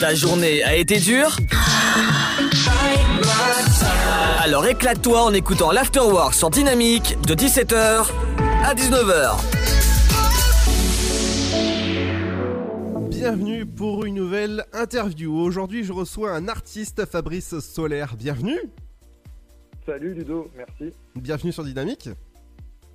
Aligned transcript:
Ta 0.00 0.14
journée 0.14 0.62
a 0.62 0.76
été 0.76 0.98
dure 0.98 1.36
Alors 4.40 4.66
éclate-toi 4.66 5.22
en 5.22 5.32
écoutant 5.32 5.72
l'Afterwork 5.72 6.34
sur 6.34 6.50
Dynamique 6.50 7.16
de 7.26 7.34
17h 7.34 8.06
à 8.64 8.74
19h. 8.74 9.38
Bienvenue 13.08 13.66
pour 13.66 14.04
une 14.04 14.14
nouvelle 14.14 14.64
interview. 14.72 15.36
Aujourd'hui, 15.36 15.84
je 15.84 15.92
reçois 15.92 16.32
un 16.32 16.48
artiste, 16.48 17.04
Fabrice 17.06 17.58
Solaire. 17.60 18.14
Bienvenue. 18.16 18.60
Salut 19.84 20.14
Ludo, 20.14 20.50
merci. 20.56 20.94
Bienvenue 21.16 21.52
sur 21.52 21.64
Dynamique. 21.64 22.08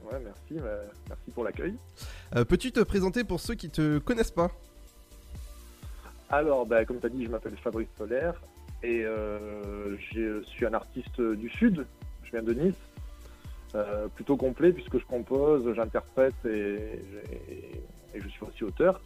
Ouais, 0.05 0.19
merci, 0.23 0.53
bah, 0.63 0.69
merci 1.09 1.31
pour 1.33 1.43
l'accueil. 1.43 1.75
Euh, 2.35 2.45
Peux-tu 2.45 2.71
te 2.71 2.81
présenter 2.81 3.23
pour 3.23 3.39
ceux 3.39 3.55
qui 3.55 3.69
te 3.69 3.97
connaissent 3.99 4.31
pas? 4.31 4.51
Alors, 6.33 6.65
bah, 6.65 6.83
comme 6.83 6.99
tu 6.99 7.05
as 7.05 7.09
dit, 7.09 7.25
je 7.25 7.29
m'appelle 7.29 7.55
Fabrice 7.57 7.87
Solaire 7.95 8.33
et 8.81 9.05
euh, 9.05 9.95
je 9.99 10.41
suis 10.41 10.65
un 10.65 10.73
artiste 10.73 11.21
du 11.21 11.47
Sud. 11.47 11.85
Je 12.23 12.31
viens 12.31 12.41
de 12.41 12.53
Nice. 12.53 12.73
Euh, 13.75 14.07
plutôt 14.07 14.35
complet 14.35 14.71
puisque 14.71 14.97
je 14.97 15.05
compose, 15.05 15.71
j'interprète 15.75 16.33
et, 16.45 16.99
je 18.15 18.27
suis 18.29 18.43
aussi 18.43 18.63
auteur 18.63 18.99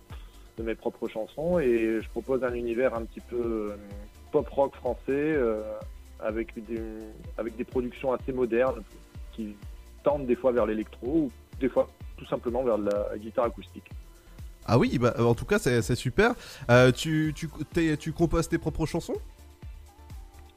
de 0.57 0.63
mes 0.63 0.75
propres 0.75 1.09
chansons 1.09 1.59
et 1.59 1.99
je 2.01 2.09
propose 2.09 2.45
un 2.45 2.53
univers 2.53 2.93
un 2.95 3.03
petit 3.03 3.21
peu 3.21 3.35
euh, 3.71 3.75
pop 4.31 4.47
rock 4.47 4.75
français 4.75 5.37
avec, 6.21 6.53
des, 6.65 7.63
productions 7.65 8.13
assez 8.13 8.31
modernes 8.31 8.83
qui 9.33 9.57
tendent 10.01 10.27
des 10.27 10.35
fois 10.37 10.53
vers 10.53 10.65
l'électro 10.65 11.07
ou 11.07 11.31
des 11.59 11.67
fois 11.67 11.89
tout 12.15 12.25
simplement 12.25 12.63
vers 12.63 12.77
la 12.77 13.17
guitare 13.17 13.45
acoustique. 13.45 13.91
Ah 14.67 14.77
oui, 14.77 14.97
bah, 14.97 15.13
euh, 15.17 15.23
en 15.23 15.33
tout 15.33 15.45
cas, 15.45 15.59
c'est 15.59 15.95
super. 15.95 16.33
Euh, 16.69 16.91
tu, 16.91 17.33
tu, 17.33 18.11
composes 18.11 18.49
tes 18.49 18.57
propres 18.57 18.85
chansons? 18.85 19.15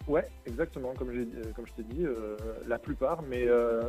Ouais, 0.08 0.26
exactement, 0.46 0.92
comme, 0.98 1.10
euh, 1.10 1.52
comme 1.54 1.66
je 1.66 1.72
t'ai 1.74 1.84
dit, 1.84 2.04
euh, 2.04 2.36
la 2.66 2.78
plupart, 2.78 3.22
mais 3.22 3.44
euh, 3.46 3.82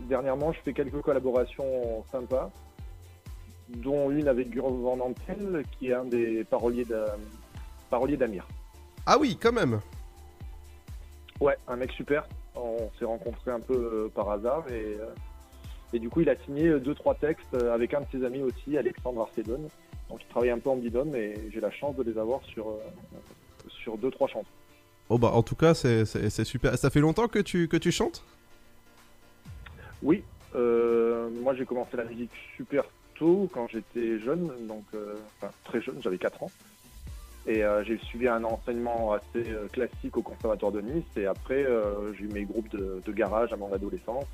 dernièrement 0.00 0.52
je 0.52 0.60
fais 0.60 0.72
quelques 0.72 1.00
collaborations 1.00 2.04
sympas, 2.12 2.52
dont 3.68 4.12
une 4.12 4.28
avec 4.28 4.50
Gurov 4.50 4.80
Van 4.80 5.00
Antel, 5.00 5.64
qui 5.72 5.88
est 5.88 5.94
un 5.94 6.04
des 6.04 6.44
paroliers 6.44 6.84
d'A- 6.84 7.16
paroliers 7.90 8.16
d'Amir. 8.16 8.46
Ah 9.04 9.18
oui, 9.18 9.36
quand 9.40 9.52
même. 9.52 9.80
Ouais, 11.40 11.56
un 11.66 11.74
mec 11.74 11.90
super, 11.92 12.28
on 12.54 12.88
s'est 12.96 13.04
rencontrés 13.04 13.50
un 13.50 13.60
peu 13.60 14.08
par 14.14 14.30
hasard 14.30 14.70
et, 14.70 14.96
et 15.92 15.98
du 15.98 16.08
coup 16.08 16.20
il 16.20 16.28
a 16.28 16.36
signé 16.44 16.68
euh, 16.68 16.80
deux 16.80 16.94
trois 16.94 17.14
textes 17.14 17.54
euh, 17.54 17.74
avec 17.74 17.94
un 17.94 18.00
de 18.00 18.06
ses 18.12 18.24
amis 18.24 18.42
aussi, 18.42 18.76
Alexandre 18.76 19.22
Arcédone. 19.22 19.68
Donc 20.10 20.20
il 20.22 20.28
travaille 20.28 20.50
un 20.50 20.58
peu 20.58 20.70
en 20.70 20.76
binôme 20.76 21.14
et 21.14 21.34
j'ai 21.52 21.60
la 21.60 21.70
chance 21.70 21.96
de 21.96 22.02
les 22.02 22.18
avoir 22.18 22.42
sur, 22.44 22.68
euh, 22.68 22.78
sur 23.68 23.98
deux 23.98 24.10
trois 24.10 24.28
chansons. 24.28 24.46
Oh 25.08 25.18
bah, 25.18 25.30
en 25.32 25.42
tout 25.42 25.54
cas, 25.54 25.74
c'est 25.74 26.44
super. 26.44 26.76
Ça 26.76 26.90
fait 26.90 27.00
longtemps 27.00 27.28
que 27.28 27.38
tu, 27.38 27.68
que 27.68 27.76
tu 27.76 27.92
chantes? 27.92 28.24
Oui, 30.02 30.24
euh, 30.54 31.28
moi 31.42 31.54
j'ai 31.54 31.64
commencé 31.64 31.96
la 31.96 32.04
musique 32.04 32.30
super 32.56 32.84
tôt 33.14 33.48
quand 33.52 33.68
j'étais 33.68 34.18
jeune, 34.18 34.50
donc 34.66 34.84
euh, 34.94 35.14
enfin, 35.36 35.52
très 35.64 35.80
jeune, 35.80 35.96
j'avais 36.02 36.18
4 36.18 36.42
ans. 36.42 36.50
Et 37.46 37.62
euh, 37.62 37.84
j'ai 37.84 37.98
suivi 37.98 38.26
un 38.26 38.42
enseignement 38.42 39.12
assez 39.12 39.46
classique 39.72 40.16
au 40.16 40.22
conservatoire 40.22 40.72
de 40.72 40.80
Nice. 40.80 41.04
Et 41.16 41.26
après, 41.26 41.64
j'ai 42.18 42.24
eu 42.24 42.28
mes 42.28 42.44
groupes 42.44 42.68
de, 42.70 43.00
de 43.04 43.12
garage 43.12 43.52
à 43.52 43.56
mon 43.56 43.72
adolescence. 43.72 44.26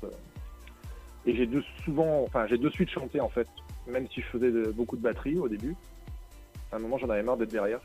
Et 1.25 1.35
j'ai 1.35 1.45
de 1.45 1.63
souvent, 1.85 2.23
enfin 2.23 2.47
j'ai 2.47 2.57
de 2.57 2.69
suite 2.69 2.89
chanté 2.89 3.21
en 3.21 3.29
fait, 3.29 3.47
même 3.87 4.07
si 4.09 4.21
je 4.21 4.27
faisais 4.27 4.51
de- 4.51 4.71
beaucoup 4.71 4.97
de 4.97 5.01
batterie 5.01 5.37
au 5.37 5.47
début. 5.47 5.75
À 6.71 6.75
un 6.77 6.79
moment, 6.79 6.97
j'en 6.97 7.09
avais 7.09 7.23
marre 7.23 7.37
d'être 7.37 7.51
derrière. 7.51 7.79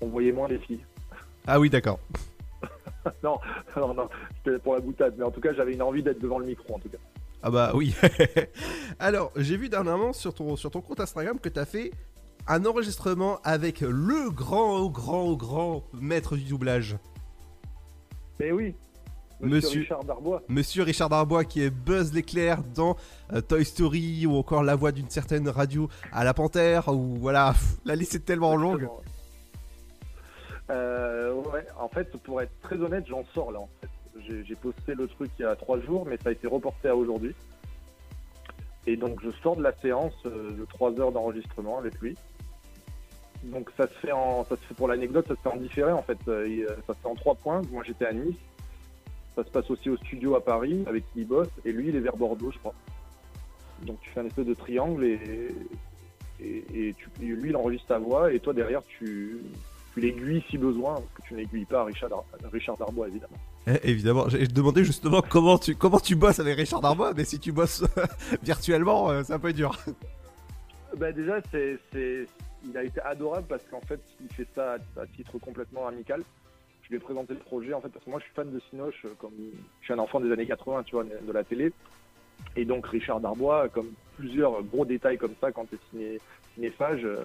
On 0.00 0.06
voyait 0.08 0.32
moins 0.32 0.48
les 0.48 0.58
filles. 0.58 0.84
Ah 1.46 1.58
oui, 1.60 1.68
d'accord. 1.68 1.98
non, 3.22 3.38
non, 3.76 3.92
non, 3.94 4.08
c'était 4.36 4.58
pour 4.58 4.74
la 4.74 4.80
boutade. 4.80 5.14
Mais 5.18 5.24
en 5.24 5.30
tout 5.30 5.40
cas, 5.40 5.52
j'avais 5.52 5.74
une 5.74 5.82
envie 5.82 6.02
d'être 6.02 6.20
devant 6.20 6.38
le 6.38 6.46
micro 6.46 6.74
en 6.74 6.78
tout 6.78 6.88
cas. 6.88 6.98
Ah 7.42 7.50
bah 7.50 7.72
oui. 7.74 7.94
Alors, 8.98 9.30
j'ai 9.36 9.56
vu 9.58 9.68
dernièrement 9.68 10.12
sur 10.14 10.32
ton, 10.32 10.56
sur 10.56 10.70
ton 10.70 10.80
compte 10.80 11.00
Instagram 11.00 11.38
que 11.38 11.50
t'as 11.50 11.66
fait 11.66 11.90
un 12.46 12.64
enregistrement 12.64 13.38
avec 13.44 13.80
le 13.80 14.30
grand, 14.30 14.86
grand, 14.88 15.32
grand 15.34 15.84
maître 15.92 16.36
du 16.36 16.44
doublage. 16.44 16.96
Mais 18.40 18.52
oui, 18.52 18.74
Monsieur, 19.44 19.80
Richard 19.80 20.04
Darbois. 20.04 20.42
Monsieur 20.48 20.82
Richard 20.82 21.08
Darbois 21.08 21.44
qui 21.44 21.62
est 21.62 21.70
Buzz 21.70 22.12
l'éclair 22.12 22.62
dans 22.74 22.96
euh, 23.32 23.40
Toy 23.40 23.64
Story 23.64 24.26
ou 24.26 24.36
encore 24.36 24.62
la 24.62 24.74
voix 24.74 24.92
d'une 24.92 25.10
certaine 25.10 25.48
radio 25.48 25.88
à 26.12 26.24
la 26.24 26.34
Panthère 26.34 26.88
ou 26.88 27.16
voilà, 27.16 27.52
pff, 27.52 27.76
la 27.84 27.96
liste 27.96 28.14
est 28.14 28.24
tellement 28.24 28.56
longue. 28.56 28.88
Euh, 30.70 31.34
ouais, 31.34 31.66
en 31.78 31.88
fait, 31.88 32.10
pour 32.18 32.40
être 32.40 32.52
très 32.62 32.76
honnête, 32.76 33.04
j'en 33.06 33.24
sors 33.34 33.52
là. 33.52 33.60
En 33.60 33.68
fait. 33.80 33.88
J'ai 34.46 34.54
posté 34.54 34.94
le 34.94 35.06
truc 35.06 35.30
il 35.38 35.42
y 35.42 35.44
a 35.44 35.54
trois 35.56 35.78
jours, 35.80 36.06
mais 36.06 36.16
ça 36.16 36.30
a 36.30 36.32
été 36.32 36.46
reporté 36.46 36.88
à 36.88 36.96
aujourd'hui. 36.96 37.34
Et 38.86 38.96
donc, 38.96 39.20
je 39.22 39.30
sors 39.42 39.56
de 39.56 39.62
la 39.62 39.72
séance 39.80 40.14
euh, 40.24 40.52
de 40.52 40.64
trois 40.64 40.98
heures 40.98 41.12
d'enregistrement 41.12 41.78
avec 41.78 42.00
lui. 42.00 42.16
Donc, 43.44 43.70
ça 43.76 43.86
se 43.86 43.92
fait 43.94 44.12
en, 44.12 44.44
ça 44.44 44.56
se 44.56 44.62
fait 44.62 44.74
pour 44.74 44.88
l'anecdote, 44.88 45.26
ça 45.28 45.34
se 45.34 45.40
fait 45.40 45.48
en 45.48 45.56
différé 45.56 45.92
en 45.92 46.02
fait. 46.02 46.18
Ça 46.24 46.94
se 46.94 46.98
fait 46.98 47.08
en 47.08 47.14
trois 47.14 47.34
points. 47.34 47.60
Moi, 47.70 47.82
j'étais 47.86 48.06
à 48.06 48.12
Nice. 48.12 48.36
Ça 49.36 49.44
se 49.44 49.50
passe 49.50 49.68
aussi 49.70 49.90
au 49.90 49.96
studio 49.96 50.36
à 50.36 50.44
Paris 50.44 50.84
avec 50.86 51.04
qui 51.12 51.20
il 51.20 51.26
bosse, 51.26 51.48
et 51.64 51.72
lui, 51.72 51.88
il 51.88 51.96
est 51.96 52.00
vers 52.00 52.16
Bordeaux, 52.16 52.50
je 52.52 52.58
crois. 52.58 52.74
Donc, 53.82 54.00
tu 54.00 54.10
fais 54.10 54.20
un 54.20 54.26
espèce 54.26 54.46
de 54.46 54.54
triangle 54.54 55.04
et, 55.04 55.48
et, 56.40 56.64
et 56.88 56.94
tu, 56.94 57.08
et 57.20 57.26
lui, 57.26 57.50
il 57.50 57.56
enregistre 57.56 57.88
ta 57.88 57.98
voix, 57.98 58.32
et 58.32 58.38
toi 58.38 58.52
derrière, 58.52 58.82
tu, 58.84 59.38
tu 59.92 60.00
l'aiguilles 60.00 60.44
si 60.50 60.56
besoin, 60.58 60.94
parce 60.94 61.06
que 61.14 61.22
tu 61.28 61.34
n'aiguilles 61.34 61.64
pas 61.64 61.84
Richard, 61.84 62.10
Dar- 62.10 62.24
Richard 62.52 62.76
Darbois, 62.76 63.08
évidemment. 63.08 63.36
Eh, 63.66 63.90
évidemment, 63.90 64.28
j'ai 64.28 64.46
demandé 64.46 64.84
justement 64.84 65.20
comment 65.20 65.58
tu, 65.58 65.74
comment 65.74 65.98
tu 65.98 66.14
bosses 66.14 66.38
avec 66.38 66.56
Richard 66.56 66.80
Darbois, 66.80 67.12
mais 67.16 67.24
si 67.24 67.38
tu 67.40 67.50
bosses 67.50 67.82
virtuellement, 68.42 69.10
euh, 69.10 69.22
c'est 69.24 69.32
un 69.32 69.38
peu 69.38 69.52
dur. 69.52 69.76
Bah 70.96 71.10
déjà, 71.10 71.40
c'est, 71.50 71.76
c'est, 71.92 72.26
il 72.64 72.76
a 72.78 72.84
été 72.84 73.00
adorable 73.00 73.46
parce 73.48 73.64
qu'en 73.68 73.80
fait, 73.80 74.00
il 74.20 74.32
fait 74.32 74.46
ça 74.54 74.74
à, 74.96 75.00
à 75.02 75.06
titre 75.08 75.38
complètement 75.40 75.88
amical. 75.88 76.22
Je 76.84 76.90
lui 76.90 76.96
ai 76.96 77.00
présenté 77.00 77.32
le 77.32 77.40
projet, 77.40 77.72
en 77.72 77.80
fait, 77.80 77.88
parce 77.88 78.04
que 78.04 78.10
moi, 78.10 78.18
je 78.20 78.24
suis 78.24 78.34
fan 78.34 78.50
de 78.50 78.60
Cinoche, 78.70 79.02
euh, 79.06 79.14
comme 79.18 79.32
je 79.80 79.84
suis 79.84 79.94
un 79.94 79.98
enfant 79.98 80.20
des 80.20 80.30
années 80.30 80.46
80, 80.46 80.82
tu 80.84 80.94
vois, 80.94 81.04
de 81.04 81.32
la 81.32 81.42
télé. 81.42 81.72
Et 82.56 82.64
donc, 82.64 82.86
Richard 82.86 83.20
Darbois, 83.20 83.68
comme 83.70 83.90
plusieurs 84.16 84.62
gros 84.62 84.84
détails 84.84 85.16
comme 85.16 85.34
ça, 85.40 85.50
quand 85.50 85.64
t'es 85.68 85.78
ciné, 85.90 86.18
cinéphage, 86.54 87.04
euh, 87.04 87.24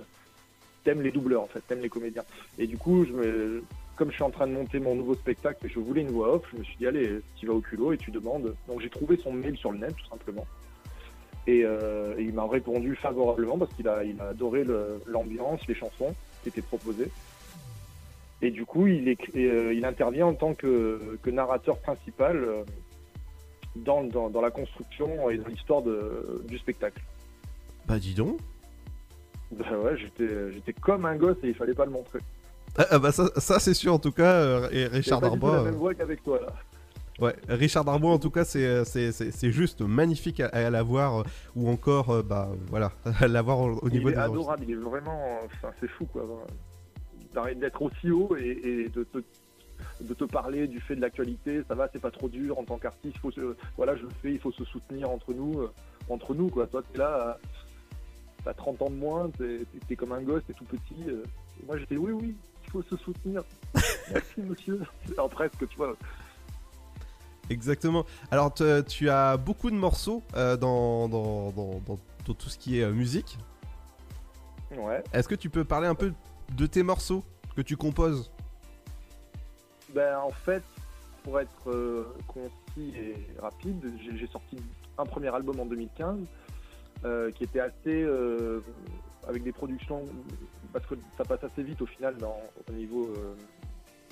t'aimes 0.84 1.02
les 1.02 1.12
doubleurs, 1.12 1.44
en 1.44 1.48
fait, 1.48 1.62
t'aimes 1.62 1.82
les 1.82 1.90
comédiens. 1.90 2.24
Et 2.58 2.68
du 2.68 2.78
coup, 2.78 3.06
comme 3.96 4.10
je 4.10 4.16
suis 4.16 4.24
en 4.24 4.32
train 4.32 4.48
de 4.48 4.54
monter 4.54 4.80
mon 4.80 4.96
nouveau 4.96 5.14
spectacle 5.14 5.66
et 5.66 5.70
je 5.70 5.80
voulais 5.80 6.02
une 6.02 6.12
voix 6.12 6.36
off, 6.36 6.44
je 6.54 6.60
me 6.60 6.64
suis 6.64 6.78
dit, 6.78 6.88
allez, 6.88 7.20
tu 7.36 7.46
vas 7.46 7.54
au 7.54 7.62
culot 7.62 7.92
et 7.92 7.98
tu 7.98 8.12
demandes. 8.12 8.56
Donc, 8.68 8.80
j'ai 8.82 8.90
trouvé 8.90 9.18
son 9.18 9.34
mail 9.34 9.58
sur 9.58 9.72
le 9.72 9.80
net, 9.80 9.94
tout 9.96 10.08
simplement. 10.10 10.48
Et, 11.48 11.64
euh, 11.66 12.16
il 12.18 12.34
m'a 12.34 12.48
répondu 12.48 12.96
favorablement 12.96 13.58
parce 13.58 13.74
qu'il 13.74 13.88
a, 13.88 14.04
il 14.04 14.20
a 14.22 14.30
adoré 14.30 14.66
l'ambiance, 15.06 15.60
les 15.68 15.76
chansons 15.76 16.16
qui 16.44 16.50
étaient 16.50 16.62
proposées. 16.62 17.12
Et 18.42 18.52
du 18.52 18.66
coup, 18.66 18.88
il, 18.88 19.18
euh, 19.36 19.74
il 19.74 19.86
intervient 19.86 20.28
en 20.28 20.34
tant 20.34 20.54
que, 20.54 21.18
que 21.22 21.30
narrateur 21.30 21.78
principal 21.80 22.38
euh, 22.38 22.64
dans, 23.76 24.04
dans, 24.04 24.30
dans 24.30 24.42
la 24.42 24.52
construction 24.52 25.30
et 25.30 25.38
dans 25.38 25.48
l'histoire 25.48 25.82
du 25.82 26.58
spectacle. 26.58 27.02
Bah 27.88 28.00
dis 28.00 28.14
donc. 28.14 28.40
Bah 29.52 29.66
ouais, 29.84 29.98
j'étais, 29.98 30.74
comme 30.74 31.06
un 31.06 31.16
gosse 31.16 31.38
et 31.44 31.48
il 31.50 31.56
fallait 31.56 31.74
pas 31.74 31.86
le 31.86 31.92
montrer. 31.92 32.20
Ah, 32.78 32.86
ah, 32.92 33.00
bah 33.00 33.12
ça, 33.12 33.30
ça, 33.38 33.60
c'est 33.60 33.74
sûr 33.74 33.94
en 33.94 34.00
tout 34.00 34.12
cas, 34.12 34.32
euh, 34.36 34.70
et 34.72 34.86
Richard 34.86 35.20
tout 35.20 35.28
Darbois. 35.28 35.58
la 35.58 35.64
même 35.64 35.74
voix 35.76 35.94
qu'avec 35.94 36.24
toi 36.24 36.40
là. 36.40 36.54
Ouais, 37.20 37.36
Richard 37.50 37.84
Darbois 37.84 38.12
en 38.12 38.20
tout 38.20 38.30
cas 38.30 38.46
c'est 38.46 39.52
juste 39.52 39.82
magnifique 39.82 40.40
à, 40.40 40.48
à 40.48 40.70
la 40.70 40.84
voir 40.84 41.26
ou 41.54 41.68
encore 41.70 42.24
bah 42.24 42.48
voilà 42.70 42.94
à 43.20 43.28
la 43.28 43.42
voir 43.42 43.60
au, 43.60 43.80
au 43.82 43.90
niveau 43.90 44.08
il 44.08 44.14
est 44.14 44.16
des 44.16 44.22
adorable, 44.22 44.64
il 44.66 44.72
est 44.72 44.76
vraiment, 44.76 45.40
enfin, 45.46 45.74
c'est 45.82 45.90
fou 45.90 46.06
quoi. 46.06 46.26
D'être 47.34 47.82
aussi 47.82 48.10
haut 48.12 48.36
et, 48.38 48.50
et 48.64 48.90
de, 48.90 49.04
te, 49.04 49.20
de 50.02 50.14
te 50.14 50.24
parler 50.24 50.68
du 50.68 50.80
fait 50.82 50.96
de 50.96 51.02
l'actualité, 51.02 51.62
ça 51.68 51.76
va, 51.76 51.88
c'est 51.94 52.02
pas 52.02 52.12
trop 52.12 52.28
dur 52.28 52.58
en 52.58 52.64
tant 52.64 52.78
qu'artiste. 52.78 53.18
Faut 53.20 53.32
se, 53.32 53.56
voilà, 53.78 53.96
je 53.96 54.04
le 54.04 54.10
fais, 54.22 54.32
il 54.34 54.40
faut 54.40 54.52
se 54.52 54.64
soutenir 54.66 55.10
entre 55.10 55.34
nous, 55.34 55.60
euh, 55.62 55.72
entre 56.10 56.34
nous 56.34 56.50
quoi. 56.50 56.66
Toi, 56.68 56.82
t'es 56.92 56.98
là, 56.98 57.38
euh, 57.42 57.48
t'as 58.44 58.54
30 58.54 58.82
ans 58.82 58.90
de 58.90 58.96
moins, 58.96 59.30
t'es 59.88 59.96
comme 59.96 60.12
un 60.12 60.22
gosse, 60.22 60.42
t'es 60.48 60.54
tout 60.54 60.66
petit. 60.66 61.04
euh. 61.08 61.24
Et 61.62 61.66
moi, 61.68 61.78
j'étais 61.78 61.98
oui, 61.98 62.12
oui, 62.14 62.36
il 62.66 62.72
faut 62.72 62.82
se 62.82 62.98
soutenir. 62.98 63.44
Merci 64.12 64.42
monsieur. 64.42 64.82
Alors 65.14 65.30
presque, 65.30 65.68
tu 65.68 65.78
vois. 65.78 65.96
Exactement. 67.50 68.06
Alors 68.32 68.54
te- 68.54 68.82
tu 68.82 69.10
as 69.10 69.38
beaucoup 69.38 69.70
de 69.72 69.76
morceaux 69.76 70.24
euh, 70.36 70.58
dans, 70.58 71.08
dans, 71.10 71.52
dans, 71.52 71.80
dans- 71.86 72.00
dans 72.26 72.34
tout 72.34 72.50
ce 72.50 72.58
qui 72.60 72.80
est 72.80 72.84
euh, 72.84 72.92
musique. 72.92 73.38
Ouais. 74.78 75.04
Est-ce 75.14 75.28
que 75.28 75.36
tu 75.36 75.50
peux 75.50 75.64
parler 75.66 75.88
un 75.88 75.96
peu 75.96 76.14
de 76.56 76.66
tes 76.66 76.84
morceaux 76.84 77.24
que 77.56 77.62
tu 77.62 77.78
composes 77.78 78.32
Ben, 79.94 80.18
en 80.20 80.30
fait, 80.32 80.64
pour 81.24 81.40
être 81.40 81.70
euh, 81.70 82.16
concis 82.28 82.94
et 82.98 83.16
rapide, 83.42 83.92
j'ai 84.02 84.28
sorti 84.28 84.58
un 84.98 85.06
premier 85.06 85.34
album 85.34 85.60
en 85.60 85.66
2015 85.66 86.18
euh, 87.06 87.32
qui 87.32 87.44
était 87.46 87.60
assez, 87.62 88.04
euh, 88.04 88.62
avec 89.28 89.44
des 89.44 89.52
productions, 89.52 90.06
parce 90.74 90.86
que 90.86 90.96
ça 91.18 91.24
passe 91.26 91.44
assez 91.44 91.64
vite 91.64 91.82
au 91.82 91.86
final 91.86 92.16
au 92.68 92.72
niveau, 92.74 93.14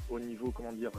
au 0.09 0.51
comment 0.51 0.71
dire, 0.73 0.91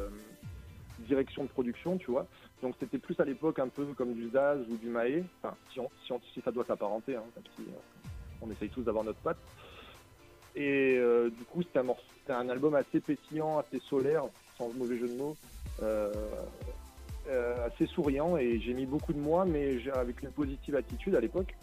direction 1.01 1.45
de 1.45 1.49
production, 1.49 1.97
tu 1.99 2.11
vois. 2.11 2.27
Donc 2.63 2.75
c'était 2.81 2.99
plus 2.99 3.19
à 3.21 3.25
l'époque 3.25 3.59
un 3.59 3.69
peu 3.69 3.87
comme 3.95 4.13
du 4.15 4.29
Zaz 4.31 4.59
ou 4.69 4.77
du 4.77 4.89
Maé, 4.89 5.25
si, 5.73 5.81
on- 5.81 5.91
si, 6.05 6.13
on- 6.13 6.21
si 6.35 6.41
ça 6.43 6.51
doit 6.53 6.65
s'apparenter, 6.65 7.17
hein, 7.17 7.23
on 8.43 8.51
essaye 8.51 8.69
tous 8.69 8.83
d'avoir 8.83 9.05
notre 9.05 9.21
patte. 9.21 9.39
Et 10.59 10.97
euh, 10.99 11.31
du 11.31 11.45
coup 11.45 11.63
c'était 11.63 12.33
un, 12.33 12.49
album 12.49 12.75
assez 12.75 13.01
pétillant, 13.01 13.59
assez 13.59 13.79
solaire, 13.79 14.25
sans 14.59 14.69
mauvais 14.75 14.99
jeu 14.99 15.09
de 15.09 15.17
mots. 15.17 15.37
euh, 15.83 16.13
euh, 17.29 17.67
assez 17.67 17.87
souriant 17.87 18.39
et 18.39 18.59
j'ai 18.59 18.73
mis 18.73 18.87
beaucoup 18.87 19.13
de 19.13 19.19
moi, 19.19 19.45
mais 19.45 19.77
avec 19.95 20.23
une 20.23 20.31
positive 20.31 20.75
attitude 20.77 21.15
à 21.15 21.21
l'époque. 21.21 21.55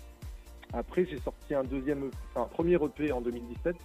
Après, 0.74 1.06
j'ai 1.06 1.20
sorti 1.20 1.56
un 1.56 1.64
deuxième, 1.64 2.12
un 2.36 2.46
premier 2.46 2.76
EP 2.76 3.12
en 3.12 3.20
2017 3.20 3.76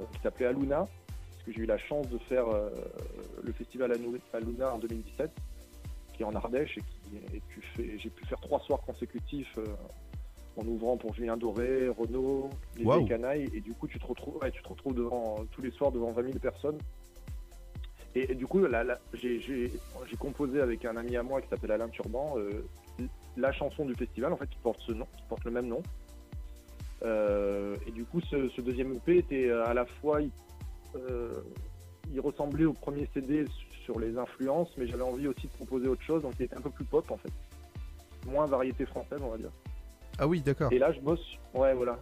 euh, 0.00 0.04
qui 0.12 0.20
s'appelait 0.22 0.46
Aluna, 0.46 0.88
parce 0.88 1.44
que 1.44 1.52
j'ai 1.52 1.60
eu 1.60 1.66
la 1.66 1.76
chance 1.76 2.08
de 2.08 2.18
faire 2.18 2.46
le 3.42 3.52
festival 3.52 3.92
Aluna 4.32 4.74
en 4.74 4.78
2017, 4.78 5.30
qui 6.14 6.22
est 6.22 6.26
en 6.26 6.34
Ardèche 6.34 6.78
et, 6.78 6.82
j'ai 7.98 8.10
pu 8.10 8.24
faire 8.26 8.40
trois 8.40 8.60
soirs 8.60 8.80
consécutifs 8.80 9.58
en 10.60 10.66
ouvrant 10.66 10.96
pour 10.96 11.14
Julien 11.14 11.36
Doré, 11.36 11.88
Renaud, 11.88 12.50
les. 12.76 12.84
Vieilles 12.84 13.08
Canailles, 13.08 13.48
et 13.54 13.60
du 13.60 13.72
coup 13.72 13.88
tu 13.88 13.98
te 13.98 14.06
retrouves, 14.06 14.36
ouais, 14.42 14.50
tu 14.50 14.62
te 14.62 14.68
retrouves 14.68 14.94
devant 14.94 15.44
tous 15.52 15.62
les 15.62 15.70
soirs 15.70 15.92
devant 15.92 16.12
20 16.12 16.22
000 16.22 16.38
personnes. 16.38 16.78
Et, 18.16 18.32
et 18.32 18.34
du 18.34 18.44
coup, 18.44 18.58
là, 18.58 18.82
là, 18.82 18.98
j'ai 19.14 19.70
composé 20.18 20.60
avec 20.60 20.84
un 20.84 20.96
ami 20.96 21.16
à 21.16 21.22
moi 21.22 21.40
qui 21.40 21.48
s'appelle 21.48 21.70
Alain 21.70 21.88
Turban 21.88 22.34
euh, 22.38 22.64
la 23.36 23.52
chanson 23.52 23.84
du 23.84 23.94
festival, 23.94 24.32
en 24.32 24.36
fait, 24.36 24.48
qui 24.48 24.58
porte 24.62 24.80
ce 24.80 24.92
nom, 24.92 25.06
qui 25.16 25.22
porte 25.28 25.44
le 25.44 25.50
même 25.50 25.66
nom. 25.66 25.82
Euh, 27.02 27.76
et 27.86 27.90
du 27.92 28.04
coup, 28.04 28.20
ce, 28.20 28.48
ce 28.50 28.60
deuxième 28.60 28.94
EP 28.94 29.18
était 29.18 29.48
euh, 29.48 29.66
à 29.66 29.74
la 29.74 29.86
fois, 29.86 30.20
il, 30.20 30.30
euh, 30.96 31.40
il 32.12 32.20
ressemblait 32.20 32.66
au 32.66 32.72
premier 32.72 33.08
CD 33.14 33.44
sur 33.84 33.98
les 33.98 34.18
influences, 34.18 34.70
mais 34.76 34.86
j'avais 34.86 35.02
envie 35.02 35.26
aussi 35.26 35.46
de 35.46 35.52
proposer 35.52 35.88
autre 35.88 36.02
chose, 36.02 36.22
donc 36.22 36.34
il 36.38 36.44
était 36.44 36.56
un 36.56 36.60
peu 36.60 36.70
plus 36.70 36.84
pop 36.84 37.10
en 37.10 37.16
fait, 37.16 37.32
moins 38.26 38.46
variété 38.46 38.84
française, 38.84 39.18
on 39.22 39.30
va 39.30 39.38
dire. 39.38 39.50
Ah 40.18 40.26
oui, 40.26 40.40
d'accord. 40.40 40.72
Et 40.72 40.78
là, 40.78 40.92
je 40.92 41.00
bosse. 41.00 41.24
Ouais, 41.54 41.74
voilà. 41.74 41.98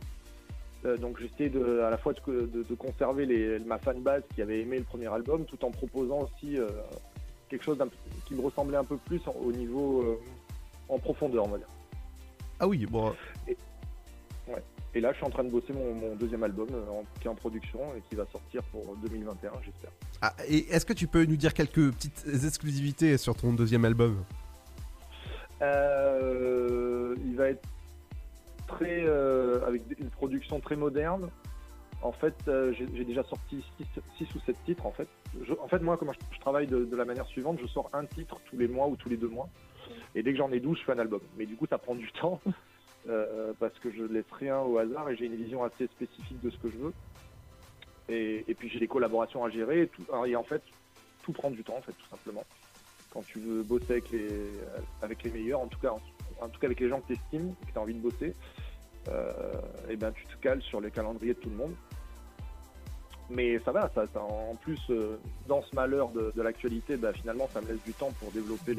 Euh, 0.84 0.96
donc 0.96 1.18
j'essaie 1.20 1.48
de, 1.48 1.80
à 1.80 1.90
la 1.90 1.98
fois 1.98 2.12
de, 2.12 2.46
de- 2.46 2.62
de 2.62 2.74
conserver 2.76 3.26
les, 3.26 3.58
ma 3.60 3.78
fanbase 3.78 4.22
qui 4.34 4.42
avait 4.42 4.60
aimé 4.60 4.78
le 4.78 4.84
premier 4.84 5.12
album, 5.12 5.44
tout 5.44 5.64
en 5.64 5.70
proposant 5.72 6.20
aussi 6.20 6.56
euh, 6.58 6.68
quelque 7.48 7.64
chose 7.64 7.78
qui 8.26 8.34
me 8.34 8.40
ressemblait 8.42 8.76
un 8.76 8.84
peu 8.84 8.96
plus 8.96 9.20
en- 9.26 9.34
au 9.44 9.50
niveau 9.50 10.02
euh, 10.02 10.18
en 10.88 10.98
profondeur, 11.00 11.46
on 11.46 11.50
va 11.50 11.58
dire. 11.58 11.66
Ah 12.60 12.68
oui, 12.68 12.86
bon. 12.86 13.12
Et 14.94 15.00
là, 15.00 15.10
je 15.12 15.16
suis 15.18 15.26
en 15.26 15.30
train 15.30 15.44
de 15.44 15.50
bosser 15.50 15.72
mon, 15.72 15.94
mon 15.94 16.14
deuxième 16.16 16.42
album 16.44 16.68
en- 16.90 17.02
qui 17.20 17.26
est 17.26 17.30
en 17.30 17.34
production 17.34 17.80
et 17.96 18.00
qui 18.08 18.14
va 18.14 18.24
sortir 18.32 18.62
pour 18.64 18.96
2021, 19.02 19.50
j'espère. 19.64 19.90
Ah, 20.22 20.32
et 20.48 20.66
est-ce 20.70 20.86
que 20.86 20.92
tu 20.92 21.06
peux 21.08 21.24
nous 21.24 21.36
dire 21.36 21.54
quelques 21.54 21.90
petites 21.92 22.24
exclusivités 22.44 23.18
sur 23.18 23.34
ton 23.34 23.52
deuxième 23.52 23.84
album? 23.84 24.16
Il 25.60 27.34
va 27.36 27.50
être 27.50 27.66
très 28.68 29.02
euh, 29.04 29.66
avec 29.66 29.82
une 29.98 30.10
production 30.10 30.60
très 30.60 30.76
moderne. 30.76 31.28
En 32.00 32.12
fait, 32.12 32.36
euh, 32.46 32.72
j'ai 32.72 33.04
déjà 33.04 33.24
sorti 33.24 33.64
6 34.18 34.34
ou 34.36 34.38
7 34.46 34.56
titres. 34.64 34.86
En 34.86 34.92
fait, 34.92 35.08
Je- 35.42 35.54
en 35.54 35.66
fait 35.66 35.80
moi, 35.80 35.96
comment 35.96 36.12
je, 36.12 36.20
je 36.32 36.38
travaille 36.38 36.68
de, 36.68 36.84
de 36.84 36.96
la 36.96 37.04
manière 37.04 37.26
suivante, 37.26 37.58
je 37.60 37.66
sors 37.66 37.90
un 37.92 38.04
titre 38.06 38.38
tous 38.48 38.56
les 38.56 38.68
mois 38.68 38.86
ou 38.86 38.94
tous 38.94 39.08
les 39.08 39.16
deux 39.16 39.26
mois. 39.28 39.48
Et 40.14 40.22
dès 40.22 40.30
que 40.32 40.38
j'en 40.38 40.52
ai 40.52 40.60
12, 40.60 40.78
je 40.78 40.84
fais 40.84 40.92
un 40.92 40.98
album. 41.00 41.20
Mais 41.36 41.44
du 41.46 41.56
coup, 41.56 41.66
ça 41.66 41.78
prend 41.78 41.96
du 41.96 42.10
temps 42.12 42.40
euh, 43.08 43.52
parce 43.58 43.76
que 43.80 43.90
je 43.90 44.04
laisse 44.04 44.30
rien 44.30 44.60
au 44.60 44.78
hasard 44.78 45.10
et 45.10 45.16
j'ai 45.16 45.26
une 45.26 45.34
vision 45.34 45.64
assez 45.64 45.88
spécifique 45.88 46.40
de 46.40 46.50
ce 46.50 46.58
que 46.58 46.70
je 46.70 46.76
veux. 46.76 46.92
Et, 48.08 48.44
et 48.48 48.54
puis 48.54 48.68
j'ai 48.68 48.78
des 48.78 48.86
collaborations 48.88 49.44
à 49.44 49.50
gérer. 49.50 49.82
Et, 49.82 49.88
tout, 49.88 50.04
et 50.24 50.36
en 50.36 50.44
fait, 50.44 50.62
tout 51.24 51.32
prend 51.32 51.50
du 51.50 51.64
temps, 51.64 51.76
en 51.78 51.82
fait, 51.82 51.92
tout 51.92 52.08
simplement 52.08 52.44
quand 53.10 53.22
tu 53.24 53.38
veux 53.40 53.62
bosser 53.62 53.92
avec 53.92 54.10
les, 54.10 54.28
avec 55.02 55.22
les 55.24 55.30
meilleurs, 55.30 55.60
en 55.60 55.66
tout 55.66 55.78
cas, 55.80 55.90
en, 55.92 56.00
en 56.40 56.48
tout 56.48 56.58
cas 56.60 56.66
avec 56.66 56.80
les 56.80 56.88
gens 56.88 57.00
que 57.00 57.08
tu 57.08 57.12
estimes, 57.14 57.54
que 57.66 57.72
tu 57.72 57.78
as 57.78 57.80
envie 57.80 57.94
de 57.94 58.00
bosser, 58.00 58.34
euh, 59.08 59.32
et 59.88 59.96
ben 59.96 60.12
tu 60.12 60.24
te 60.26 60.36
cales 60.40 60.62
sur 60.62 60.80
les 60.80 60.90
calendriers 60.90 61.34
de 61.34 61.38
tout 61.40 61.50
le 61.50 61.56
monde. 61.56 61.74
Mais 63.30 63.58
ça 63.60 63.72
va, 63.72 63.90
en 64.16 64.54
plus, 64.56 64.80
euh, 64.90 65.18
dans 65.46 65.60
ce 65.62 65.74
malheur 65.74 66.08
de, 66.10 66.32
l'actualité, 66.40 66.96
ben, 66.96 67.12
finalement, 67.12 67.46
ça 67.52 67.60
me 67.60 67.68
laisse 67.68 67.82
du 67.84 67.92
temps 67.92 68.10
pour 68.12 68.32
développer 68.32 68.74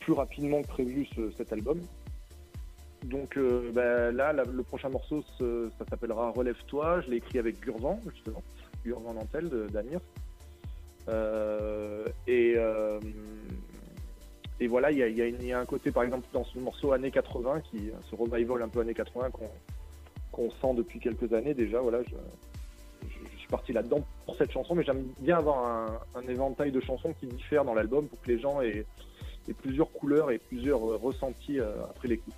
plus 0.00 0.12
rapidement 0.14 0.62
que 0.62 0.68
prévu 0.68 1.06
ce- 1.14 1.30
cet 1.32 1.52
album. 1.52 1.80
Donc 3.04 3.36
euh, 3.36 3.70
ben, 3.72 4.10
là, 4.16 4.32
le 4.32 4.62
prochain 4.62 4.88
morceau, 4.88 5.22
ce- 5.38 5.70
ça 5.78 5.84
s'appellera 5.90 6.30
Relève-toi. 6.30 7.02
Je 7.02 7.10
l'ai 7.10 7.16
écrit 7.18 7.38
avec 7.38 7.60
Gurvan, 7.60 8.00
justement, 8.14 8.42
Gurvan 8.84 9.12
Nantel 9.12 9.50
d'Amir. 9.70 10.00
Et, 12.26 12.54
et 14.60 14.66
voilà, 14.68 14.90
il 14.90 14.98
y 14.98 15.02
a, 15.02 15.08
il 15.08 15.16
y 15.16 15.22
a 15.22 15.26
une- 15.26 15.40
il 15.40 15.46
y 15.46 15.52
a 15.52 15.58
un 15.60 15.64
côté, 15.66 15.90
par 15.90 16.02
exemple, 16.04 16.26
dans 16.32 16.44
ce 16.44 16.58
morceau 16.58 16.92
années 16.92 17.10
80, 17.10 17.60
qui, 17.70 17.90
ce 18.10 18.14
revival 18.14 18.62
un 18.62 18.68
peu 18.68 18.80
années 18.80 18.94
80 18.94 19.30
qu'on 20.32 20.50
sent 20.50 20.74
depuis 20.76 21.00
quelques 21.00 21.32
années 21.32 21.54
déjà. 21.54 21.80
Voilà, 21.80 22.02
je, 22.04 22.14
je- 23.08 23.30
je 23.32 23.38
suis 23.38 23.48
parti 23.48 23.72
là-dedans 23.72 24.04
pour 24.26 24.36
cette 24.36 24.50
chanson, 24.52 24.74
mais 24.74 24.84
j'aime 24.84 25.04
bien 25.20 25.38
avoir 25.38 25.64
un, 25.66 25.98
un 26.20 26.22
éventail 26.28 26.70
de 26.72 26.80
chansons 26.80 27.12
qui 27.20 27.26
diffèrent 27.26 27.64
dans 27.64 27.74
l'album 27.74 28.06
pour 28.06 28.20
que 28.22 28.28
les 28.28 28.38
gens 28.40 28.60
aient, 28.60 28.86
aient 29.48 29.52
plusieurs 29.54 29.90
couleurs 29.92 30.30
et 30.30 30.38
plusieurs 30.38 30.78
euh, 30.88 30.96
ressentis 30.96 31.58
euh, 31.60 31.84
après 31.84 32.08
l'écoute. 32.08 32.34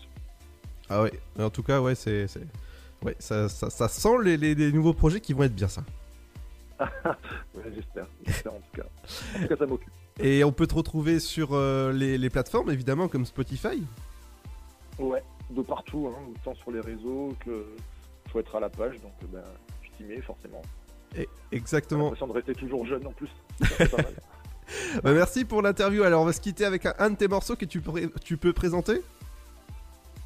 Ah 0.89 1.03
ouais, 1.03 1.13
en 1.39 1.51
tout 1.51 1.63
cas, 1.63 1.81
ouais, 1.81 1.95
c'est. 1.95 2.27
c'est- 2.29 2.41
Ouais, 3.03 3.15
ça, 3.19 3.49
ça, 3.51 3.69
ça 3.69 3.89
sent 3.89 4.17
les, 4.25 4.37
les- 4.39 4.55
les 4.55 4.73
nouveaux 4.73 4.95
projets 4.95 5.21
qui 5.21 5.35
vont 5.35 5.43
être 5.43 5.55
bien 5.55 5.69
ça. 5.69 5.85
Ouais, 7.55 7.63
J'espère, 7.75 8.07
j'espère 8.25 8.55
en 8.55 8.59
tout 8.61 8.81
cas. 8.81 8.87
En 9.37 9.43
tout 9.43 9.49
cas, 9.49 9.57
ça 9.57 9.67
m'occupe. 9.67 9.93
Et 10.21 10.45
on 10.45 10.53
peut 10.53 10.67
te 10.67 10.75
retrouver 10.75 11.21
sur 11.21 11.51
euh, 11.53 11.93
les, 11.93 12.17
les 12.17 12.31
plateformes, 12.31 12.71
évidemment, 12.71 13.09
comme 13.09 13.27
Spotify. 13.27 13.83
Ouais, 14.99 15.23
de 15.51 15.61
partout, 15.63 16.11
hein, 16.11 16.19
autant 16.35 16.55
sur 16.55 16.71
les 16.71 16.81
réseaux 16.81 17.35
que 17.45 17.67
faut 18.31 18.41
être 18.41 18.57
à 18.57 18.61
la 18.61 18.71
page, 18.71 18.95
donc 19.03 19.13
euh, 19.23 19.27
ben, 19.33 19.43
tu 19.83 19.91
t'y 19.91 20.05
mets 20.05 20.21
forcément. 20.23 20.63
Et, 21.17 21.29
J'ai 21.53 21.59
exactement. 21.59 22.05
l'impression 22.05 22.27
de 22.29 22.33
rester 22.33 22.55
toujours 22.55 22.87
jeune 22.87 23.07
en 23.07 23.13
plus. 23.13 23.29
Pas 23.91 23.97
mal. 24.03 24.15
Bah, 25.03 25.13
merci 25.13 25.45
pour 25.45 25.61
l'interview. 25.63 26.03
Alors, 26.03 26.23
on 26.23 26.25
va 26.25 26.33
se 26.33 26.41
quitter 26.41 26.65
avec 26.65 26.87
un, 26.87 26.95
un 26.99 27.11
de 27.11 27.17
tes 27.17 27.29
morceaux 27.29 27.55
que 27.57 27.67
tu, 27.67 27.83
tu 28.25 28.37
peux 28.39 28.53
présenter. 28.53 29.03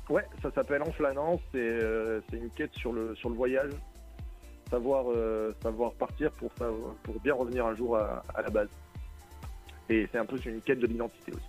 Ouais, 0.09 0.25
ça 0.43 0.51
s'appelle 0.53 0.83
En 0.83 0.91
flânant, 0.93 1.41
c'est 1.53 1.59
euh, 1.59 2.21
c'est 2.31 2.37
une 2.37 2.51
quête 2.51 2.73
sur 2.75 2.93
le, 2.93 3.15
sur 3.17 3.29
le 3.29 3.35
voyage, 3.37 3.71
savoir, 4.71 5.05
euh, 5.11 5.53
savoir 5.62 5.93
partir 5.93 6.31
pour, 6.33 6.50
savoir- 6.59 6.95
pour 7.03 7.21
bien 7.21 7.35
revenir 7.35 7.67
un 7.67 7.75
jour 7.75 7.97
à, 7.97 8.23
à 8.35 8.43
la 8.43 8.50
base. 8.50 8.69
Et 9.90 10.09
c'est 10.11 10.18
un 10.18 10.25
peu 10.25 10.37
une 10.47 10.61
quête 10.62 10.78
de 10.80 10.87
l'identité 10.87 11.32
aussi. 11.32 11.42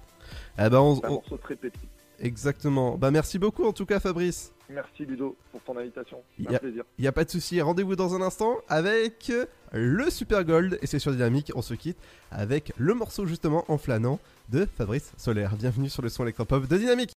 Ah 0.57 0.69
bah, 0.69 0.81
on- 0.81 0.95
C'est 0.95 1.05
un 1.05 1.09
on- 1.09 1.13
morceau 1.13 1.37
très 1.37 1.55
petit. 1.55 1.79
Exactement. 2.19 2.97
Bah, 2.97 3.09
merci 3.11 3.39
beaucoup 3.39 3.65
en 3.65 3.73
tout 3.73 3.85
cas, 3.85 3.99
Fabrice. 3.99 4.53
Merci 4.69 5.05
Ludo 5.05 5.35
pour 5.51 5.61
ton 5.61 5.75
invitation. 5.77 6.17
Un 6.47 6.57
plaisir. 6.57 6.83
Il 6.97 7.01
n'y 7.01 7.07
a 7.07 7.11
pas 7.11 7.23
de 7.25 7.29
souci. 7.29 7.59
Rendez-vous 7.61 7.95
dans 7.95 8.13
un 8.15 8.21
instant 8.21 8.57
avec 8.69 9.31
le 9.71 10.09
Super 10.09 10.43
Gold. 10.45 10.77
Et 10.81 10.87
c'est 10.87 10.99
sur 10.99 11.11
Dynamique. 11.11 11.51
On 11.55 11.61
se 11.61 11.73
quitte 11.73 11.97
avec 12.31 12.73
le 12.77 12.93
morceau 12.93 13.25
justement 13.25 13.65
en 13.69 13.77
flânant 13.77 14.19
de 14.49 14.65
Fabrice 14.65 15.13
Solaire. 15.17 15.55
Bienvenue 15.57 15.89
sur 15.89 16.01
le 16.03 16.09
son 16.09 16.23
électropop 16.23 16.67
de 16.67 16.77
Dynamique. 16.77 17.11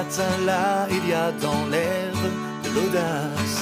Matin-là, 0.00 0.86
il 0.90 1.08
y 1.10 1.12
a 1.12 1.30
dans 1.32 1.66
l'air 1.66 2.12
de 2.64 2.68
l'audace. 2.74 3.58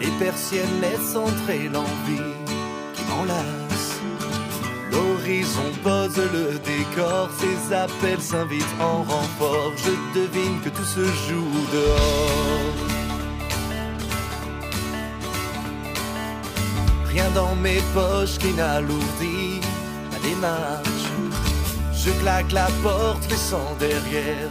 Les 0.00 0.12
persiennes 0.24 0.76
laissent 0.80 1.16
entrer 1.16 1.68
l'envie 1.74 2.32
qui 2.94 3.02
m'enlace. 3.10 3.88
L'horizon 4.90 5.68
pose 5.82 6.20
le 6.36 6.46
décor, 6.72 7.28
ses 7.40 7.74
appels 7.74 8.22
s'invitent 8.30 8.78
en 8.80 8.98
renfort. 9.02 9.72
Je 9.84 9.94
devine 10.18 10.60
que 10.64 10.70
tout 10.70 10.90
se 10.96 11.04
joue 11.26 11.56
dehors. 11.78 12.76
Rien 17.12 17.28
dans 17.34 17.54
mes 17.56 17.82
poches 17.96 18.38
qui 18.38 18.52
n'alourdit 18.54 19.60
ma 20.10 20.18
démarche. 20.28 21.08
Je 22.02 22.10
claque 22.22 22.52
la 22.52 22.68
porte, 22.82 23.24
laissant 23.30 23.70
derrière 23.78 24.50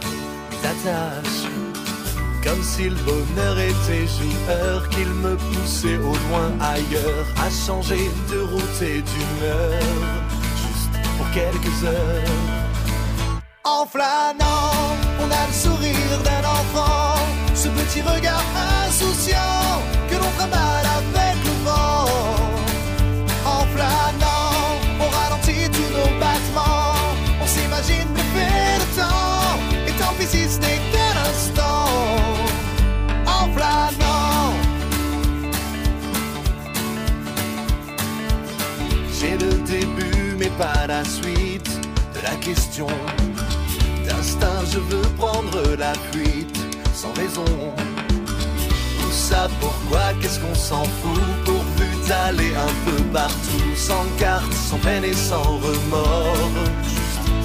Comme 2.42 2.62
si 2.62 2.88
le 2.88 2.96
bonheur 3.04 3.58
était 3.58 4.06
joueur, 4.06 4.88
qu'il 4.88 5.08
me 5.08 5.36
poussait 5.36 5.98
au 5.98 6.14
loin 6.28 6.52
ailleurs, 6.58 7.26
à 7.36 7.50
changer 7.50 8.10
de 8.30 8.40
route 8.40 8.82
et 8.82 9.02
d'humeur, 9.02 9.82
juste 10.62 10.94
pour 11.18 11.30
quelques 11.32 11.84
heures. 11.84 13.42
En 13.64 13.84
flânant, 13.84 14.72
on 15.20 15.30
a 15.30 15.46
le 15.46 15.52
sourire 15.52 16.22
d'un 16.24 16.48
enfant, 16.48 17.20
ce 17.54 17.68
petit 17.68 18.00
regard 18.00 18.44
insouciant 18.86 19.82
que 20.08 20.14
l'on 20.14 20.30
trimballe 20.38 20.86
avec 20.96 21.04
le 21.12 21.33
D'instinct, 42.44 42.92
je 44.70 44.78
veux 44.78 45.08
prendre 45.16 45.62
la 45.78 45.94
fuite 46.12 46.54
sans 46.92 47.10
raison. 47.14 47.46
Tout 49.00 49.10
ça 49.10 49.48
pourquoi, 49.60 50.12
qu'est-ce 50.20 50.40
qu'on 50.40 50.54
s'en 50.54 50.84
fout? 50.84 51.22
Pourvu 51.46 51.86
d'aller 52.06 52.54
un 52.54 52.74
peu 52.84 53.02
partout, 53.04 53.74
sans 53.74 54.04
carte, 54.18 54.52
sans 54.52 54.76
peine 54.76 55.04
et 55.04 55.14
sans 55.14 55.42
remords. 55.42 56.68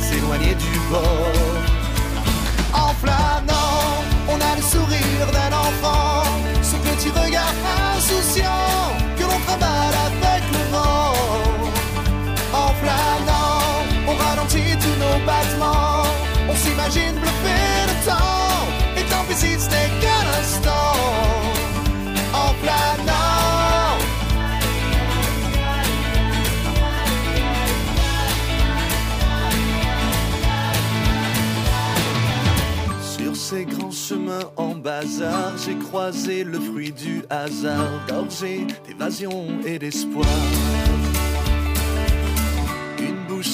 S'éloigner 0.01 0.55
du 0.55 0.79
bord. 0.91 1.63
En 2.73 2.93
flânant, 2.95 4.03
on 4.27 4.35
a 4.35 4.55
le 4.57 4.61
sourire 4.61 5.31
d'un 5.31 5.53
enfant, 5.55 6.23
ce 6.61 6.75
petit 6.75 7.09
regard 7.09 7.53
insouciant 7.95 8.97
que 9.17 9.23
l'on 9.23 9.39
trimballe 9.47 9.95
avec 10.09 10.43
le 10.51 10.59
vent. 10.73 11.13
En 12.53 12.73
tous 12.73 13.38
on 16.49 16.55
s'imagine 16.55 17.13
bluffer 17.13 17.85
le 17.87 18.05
temps, 18.05 18.67
et 18.97 19.03
tant 19.09 19.23
pis 19.27 19.35
si 19.35 19.59
ce 19.59 19.69
n'est 19.69 19.91
qu'un 20.01 20.25
instant. 20.39 20.95
En 22.33 22.53
flânant. 22.61 23.97
Sur 33.01 33.35
ces 33.35 33.65
grands 33.65 33.91
chemins 33.91 34.49
en 34.57 34.75
bazar, 34.75 35.53
j'ai 35.65 35.75
croisé 35.75 36.43
le 36.43 36.59
fruit 36.59 36.91
du 36.91 37.23
hasard, 37.29 38.05
gorgé 38.07 38.65
d'évasion 38.87 39.47
et 39.65 39.79
d'espoir. 39.79 40.25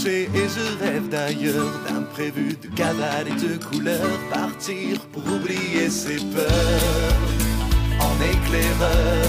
Et 0.08 0.30
je 0.34 0.84
rêve 0.84 1.10
d'ailleurs, 1.10 1.80
d'imprévu, 1.88 2.56
de 2.62 2.68
cavale 2.76 3.28
et 3.28 3.42
de 3.42 3.58
couleurs, 3.58 4.20
partir 4.32 5.00
pour 5.12 5.24
oublier 5.26 5.90
ses 5.90 6.18
peurs, 6.18 7.18
en 8.00 8.14
éclaireur, 8.22 9.26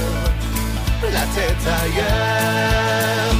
la 1.10 1.24
tête 1.34 1.66
ailleurs. 1.82 3.36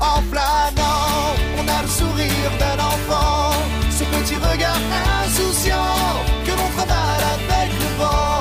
En 0.00 0.22
flânant, 0.22 1.36
on 1.58 1.68
a 1.68 1.82
le 1.82 1.88
sourire 1.88 2.52
d'un 2.58 2.82
enfant, 2.82 3.52
ce 3.90 4.04
petit 4.04 4.36
regard 4.36 4.80
insouciant 5.26 6.24
que 6.46 6.52
l'on 6.52 6.70
travaille 6.74 7.22
avec 7.36 7.70
le 7.78 7.88
vent. 7.98 8.40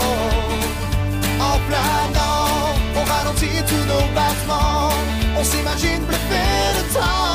En 1.42 1.60
flânant, 1.68 2.80
on 2.96 3.04
ralentit 3.04 3.62
tous 3.68 3.86
nos 3.92 4.06
battements, 4.16 4.94
on 5.38 5.44
s'imagine 5.44 6.06
bluffer 6.06 6.75
le 6.96 7.35